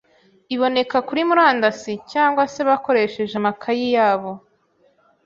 iboneka 0.55 0.97
kuri 1.07 1.21
murandasi, 1.29 1.93
cyangwa 2.11 2.41
se 2.53 2.61
bakoresheje 2.69 3.33
amakayi 3.37 3.87
yabo. 3.95 4.31